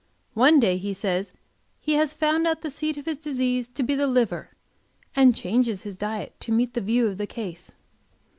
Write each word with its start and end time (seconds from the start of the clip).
One 0.33 0.59
day 0.59 0.77
he 0.77 0.93
says 0.95 1.31
he 1.79 1.93
has 1.93 2.11
found 2.11 2.47
out 2.47 2.61
the 2.63 2.71
seat 2.71 2.97
of 2.97 3.05
his 3.05 3.17
disease 3.19 3.67
to 3.67 3.83
be 3.83 3.93
the 3.93 4.07
liver, 4.07 4.49
and 5.15 5.35
changes 5.35 5.83
his 5.83 5.95
diet 5.95 6.33
to 6.39 6.51
meet 6.51 6.73
that 6.73 6.81
view 6.81 7.05
of 7.05 7.19
the 7.19 7.27
case. 7.27 7.71